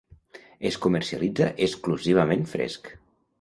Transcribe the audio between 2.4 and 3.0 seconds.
fresc.